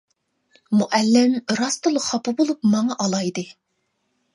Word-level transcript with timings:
مۇئەللىم 0.79 1.37
راستتىنلا 1.61 2.05
خاپا 2.09 2.37
بولۇپ 2.43 2.69
ماڭا 2.77 3.03
ئالايدى. 3.07 3.51